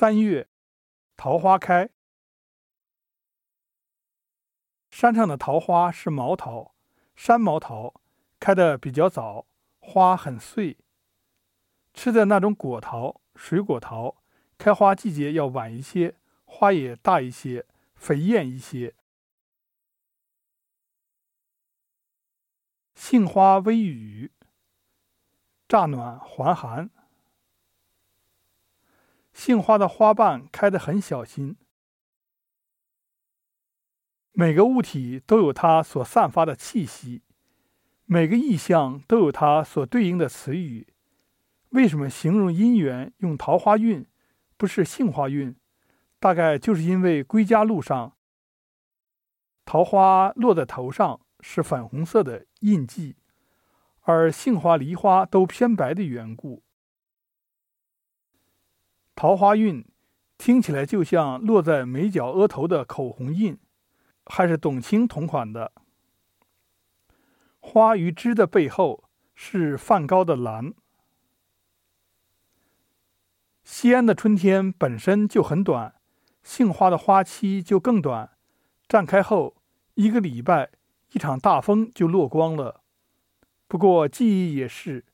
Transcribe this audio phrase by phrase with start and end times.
[0.00, 0.48] 三月，
[1.16, 1.90] 桃花开。
[4.92, 6.76] 山上的桃花是毛桃，
[7.16, 8.00] 山毛桃，
[8.38, 9.48] 开的比较早，
[9.80, 10.78] 花很碎。
[11.92, 14.22] 吃的那种果桃，水果桃，
[14.56, 18.94] 开花季节要晚一些，花也大一些，肥艳一些。
[22.94, 24.30] 杏花微雨，
[25.66, 26.88] 乍暖还寒。
[29.38, 31.56] 杏花的花瓣开得很小心。
[34.32, 37.22] 每个物体都有它所散发的气息，
[38.04, 40.88] 每个意象都有它所对应的词语。
[41.68, 44.04] 为什么形容姻缘用桃花运，
[44.56, 45.54] 不是杏花运？
[46.18, 48.16] 大概就是因为归家路上，
[49.64, 53.14] 桃花落在头上是粉红色的印记，
[54.00, 56.64] 而杏花、梨花都偏白的缘故。
[59.18, 59.84] 桃花运
[60.36, 63.58] 听起来就像落在眉角额头的口红印，
[64.26, 65.72] 还是董卿同款的。
[67.58, 70.72] 花与枝的背后是梵高的蓝。
[73.64, 75.96] 西安的春天本身就很短，
[76.44, 78.30] 杏花的花期就更短，
[78.86, 79.56] 绽开后
[79.94, 80.70] 一个礼拜，
[81.10, 82.82] 一场大风就落光了。
[83.66, 85.04] 不过记忆也是，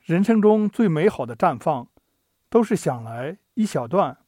[0.00, 1.88] 人生中最美好的绽放，
[2.50, 3.38] 都是想来。
[3.56, 4.18] 一小段，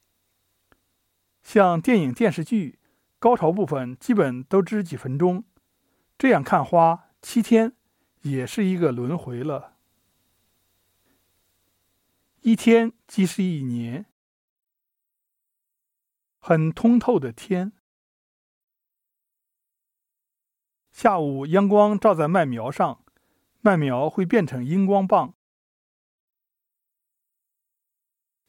[1.43, 2.79] 像电影、电视剧，
[3.19, 5.45] 高潮部分基本都只几分钟。
[6.17, 7.75] 这样看花，七天
[8.23, 9.77] 也是一个轮回了。
[12.41, 14.07] 一天即是一年，
[16.39, 17.73] 很通透的天。
[20.91, 23.05] 下午阳光照在麦苗上，
[23.61, 25.35] 麦苗会变成荧光棒。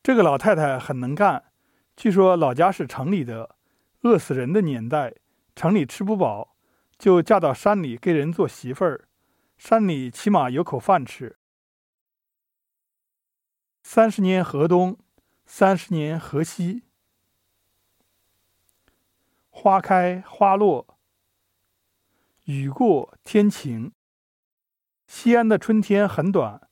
[0.09, 1.51] 这个老太太很能干，
[1.95, 3.57] 据说老家是城里的，
[4.01, 5.13] 饿死人的年代，
[5.55, 6.55] 城里吃不饱，
[6.97, 9.07] 就嫁到山里给人做媳妇儿，
[9.55, 11.37] 山里起码有口饭吃。
[13.83, 14.97] 三十年河东，
[15.45, 16.85] 三十年河西，
[19.51, 20.97] 花开花落，
[22.45, 23.91] 雨过天晴。
[25.05, 26.67] 西安的春天很短，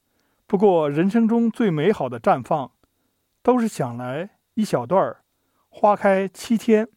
[0.48, 2.72] 不过人生中最美好的绽放。
[3.48, 5.24] 都是想来一小段儿，
[5.70, 6.90] 花开七天，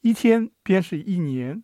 [0.00, 1.62] 一天便是一年。